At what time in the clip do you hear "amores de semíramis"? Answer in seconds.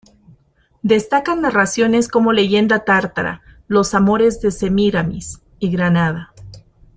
3.93-5.43